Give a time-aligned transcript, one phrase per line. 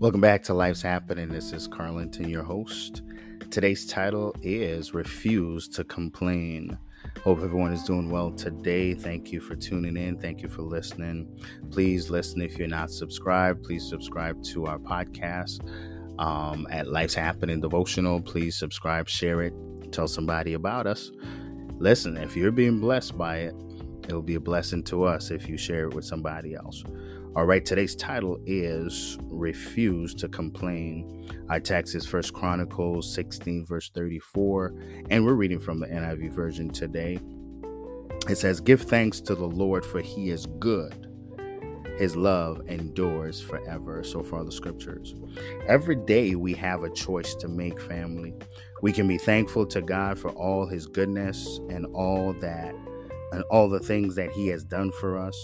[0.00, 1.28] Welcome back to Life's Happening.
[1.28, 3.02] This is Carlington, your host.
[3.50, 6.78] Today's title is Refuse to Complain.
[7.24, 8.94] Hope everyone is doing well today.
[8.94, 10.16] Thank you for tuning in.
[10.16, 11.26] Thank you for listening.
[11.72, 13.64] Please listen if you're not subscribed.
[13.64, 15.68] Please subscribe to our podcast
[16.20, 18.20] um, at Life's Happening Devotional.
[18.20, 19.52] Please subscribe, share it,
[19.90, 21.10] tell somebody about us.
[21.80, 23.54] Listen, if you're being blessed by it,
[24.08, 26.82] it'll be a blessing to us if you share it with somebody else.
[27.36, 31.30] All right, today's title is Refuse to Complain.
[31.50, 34.74] Our text is First Chronicles 16, verse 34,
[35.10, 37.20] and we're reading from the NIV version today.
[38.28, 41.06] It says, Give thanks to the Lord, for he is good.
[41.98, 44.02] His love endures forever.
[44.04, 45.14] So far, the scriptures.
[45.66, 48.34] Every day we have a choice to make, family.
[48.82, 52.74] We can be thankful to God for all his goodness and all that
[53.32, 55.36] and all the things that he has done for us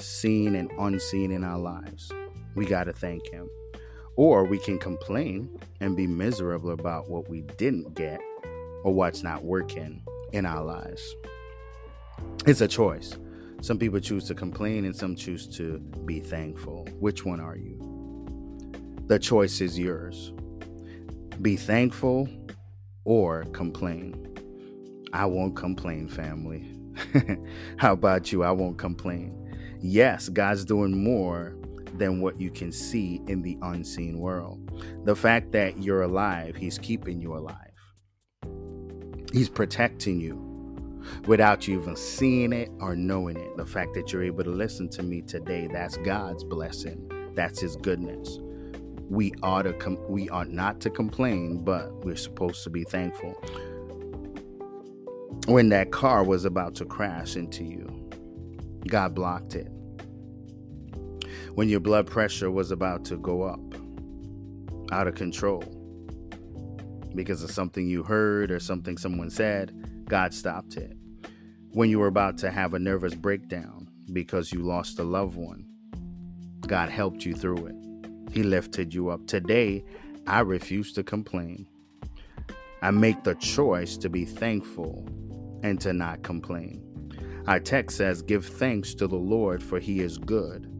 [0.00, 2.12] seen and unseen in our lives.
[2.54, 3.48] We got to thank Him.
[4.16, 8.20] Or we can complain and be miserable about what we didn't get
[8.82, 11.14] or what's not working in our lives.
[12.46, 13.16] It's a choice.
[13.60, 16.88] Some people choose to complain and some choose to be thankful.
[16.98, 17.78] Which one are you?
[19.06, 20.32] The choice is yours.
[21.42, 22.28] Be thankful
[23.04, 24.34] or complain.
[25.12, 26.72] I won't complain, family.
[27.76, 28.42] How about you?
[28.44, 29.46] I won't complain
[29.80, 31.56] yes, God's doing more
[31.94, 34.60] than what you can see in the unseen world.
[35.04, 37.56] The fact that you're alive, He's keeping you alive.
[39.32, 40.42] He's protecting you
[41.26, 43.56] without you even seeing it or knowing it.
[43.56, 47.10] The fact that you're able to listen to me today, that's God's blessing.
[47.34, 48.38] That's His goodness.
[49.08, 53.40] We ought to com- we ought not to complain, but we're supposed to be thankful.
[55.44, 58.10] When that car was about to crash into you,
[58.88, 59.68] God blocked it.
[61.54, 63.60] When your blood pressure was about to go up
[64.90, 65.62] out of control
[67.14, 70.96] because of something you heard or something someone said, God stopped it.
[71.70, 75.66] When you were about to have a nervous breakdown because you lost a loved one,
[76.66, 77.76] God helped you through it.
[78.32, 79.26] He lifted you up.
[79.26, 79.84] Today,
[80.26, 81.66] I refuse to complain.
[82.82, 85.08] I make the choice to be thankful
[85.66, 86.82] and to not complain.
[87.46, 90.72] Our text says, Give thanks to the Lord, for he is good.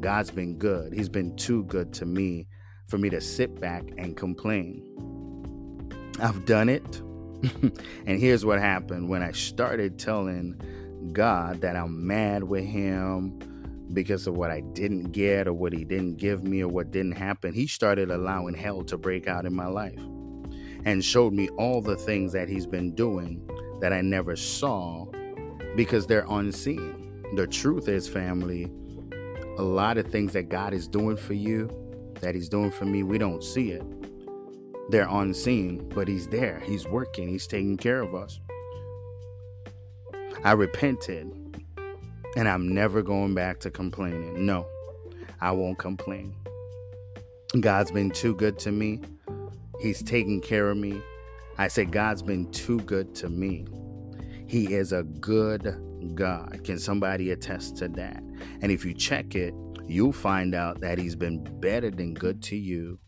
[0.00, 0.92] God's been good.
[0.92, 2.46] He's been too good to me
[2.88, 4.82] for me to sit back and complain.
[6.20, 7.00] I've done it.
[8.06, 10.60] and here's what happened when I started telling
[11.12, 13.38] God that I'm mad with him
[13.92, 17.12] because of what I didn't get or what he didn't give me or what didn't
[17.12, 17.52] happen.
[17.52, 20.00] He started allowing hell to break out in my life
[20.84, 23.48] and showed me all the things that he's been doing
[23.80, 25.06] that I never saw
[25.76, 27.24] because they're unseen.
[27.34, 28.70] The truth is, family,
[29.58, 31.68] a lot of things that God is doing for you,
[32.20, 33.82] that He's doing for me, we don't see it.
[34.90, 36.60] They're unseen, but He's there.
[36.60, 38.40] He's working, He's taking care of us.
[40.44, 41.30] I repented,
[42.36, 44.46] and I'm never going back to complaining.
[44.46, 44.66] No,
[45.40, 46.34] I won't complain.
[47.60, 49.00] God's been too good to me.
[49.80, 51.00] He's taking care of me.
[51.58, 53.66] I say, God's been too good to me.
[54.46, 56.60] He is a good God.
[56.64, 58.22] Can somebody attest to that?
[58.62, 59.52] And if you check it,
[59.86, 62.98] you'll find out that He's been better than good to you.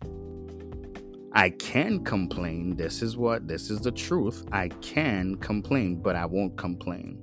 [1.32, 2.75] I can complain.
[2.75, 4.44] This is what, this is the truth.
[4.50, 7.19] I can complain, but I won't complain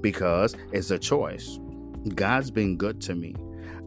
[0.00, 1.58] because it's a choice.
[2.14, 3.36] God's been good to me.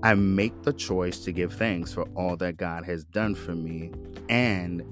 [0.03, 3.91] I make the choice to give thanks for all that God has done for me
[4.29, 4.83] and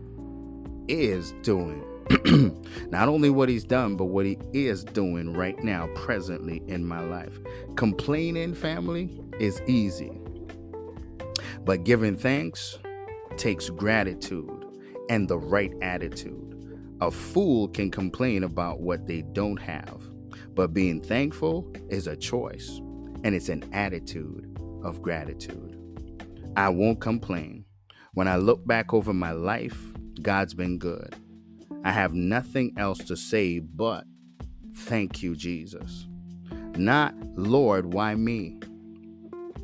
[0.89, 1.86] is doing
[2.89, 7.01] not only what he's done, but what he is doing right now, presently in my
[7.01, 7.38] life.
[7.75, 10.12] Complaining, family, is easy,
[11.65, 12.80] but giving thanks
[13.38, 14.65] takes gratitude
[15.09, 16.45] and the right attitude.
[17.01, 20.01] A fool can complain about what they don't have,
[20.56, 22.81] but being thankful is a choice
[23.24, 25.77] and it's an attitude of gratitude.
[26.57, 27.65] I won't complain.
[28.13, 31.16] When I look back over my life, God's been good.
[31.83, 34.06] I have nothing else to say but
[34.75, 36.07] thank you, Jesus.
[36.75, 38.57] Not, Lord, why me?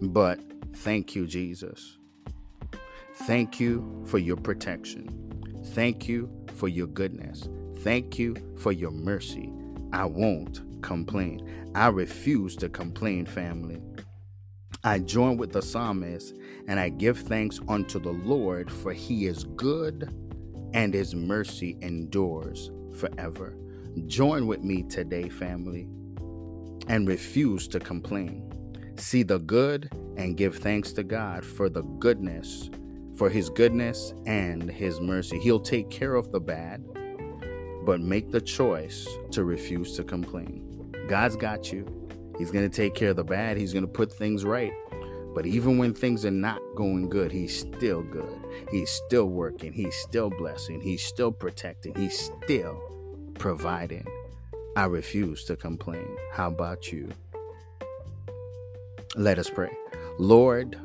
[0.01, 0.39] But
[0.75, 1.97] thank you, Jesus.
[3.23, 5.63] Thank you for your protection.
[5.73, 7.49] Thank you for your goodness.
[7.79, 9.51] Thank you for your mercy.
[9.91, 11.71] I won't complain.
[11.75, 13.81] I refuse to complain, family.
[14.83, 16.35] I join with the psalmist
[16.67, 20.13] and I give thanks unto the Lord, for he is good
[20.75, 23.55] and his mercy endures forever.
[24.07, 25.87] Join with me today, family,
[26.89, 28.51] and refuse to complain.
[28.97, 32.69] See the good and give thanks to God for the goodness,
[33.15, 35.39] for his goodness and his mercy.
[35.39, 36.83] He'll take care of the bad,
[37.85, 40.93] but make the choice to refuse to complain.
[41.07, 41.85] God's got you.
[42.37, 43.55] He's going to take care of the bad.
[43.55, 44.73] He's going to put things right.
[45.33, 48.44] But even when things are not going good, he's still good.
[48.71, 49.73] He's still working.
[49.73, 50.81] He's still blessing.
[50.81, 51.95] He's still protecting.
[51.95, 52.81] He's still
[53.35, 54.07] providing.
[54.75, 56.17] I refuse to complain.
[56.31, 57.09] How about you?
[59.15, 59.71] Let us pray.
[60.19, 60.77] Lord,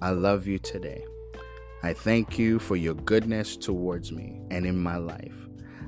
[0.00, 1.04] I love you today.
[1.82, 5.34] I thank you for your goodness towards me and in my life.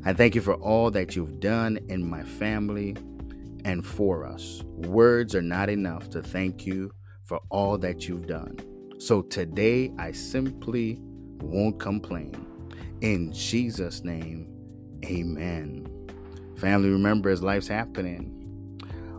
[0.04, 2.96] I thank you for all that you've done in my family
[3.64, 4.62] and for us.
[4.66, 6.92] Words are not enough to thank you
[7.24, 8.56] for all that you've done.
[8.98, 11.00] So today, I simply
[11.42, 12.34] won't complain.
[13.00, 14.48] In Jesus' name,
[15.04, 15.86] amen.
[16.56, 18.34] Family, remember as life's happening,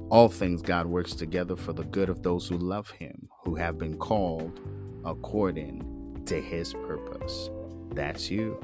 [0.10, 3.78] all things God works together for the good of those who love Him, who have
[3.78, 4.60] been called
[5.06, 7.50] according to His purpose.
[7.92, 8.60] That's you.